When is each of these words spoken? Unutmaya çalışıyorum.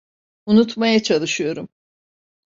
Unutmaya 0.47 1.03
çalışıyorum. 1.03 1.69